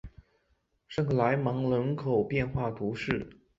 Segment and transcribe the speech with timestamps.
[0.87, 3.39] 圣克莱芒人口变化图示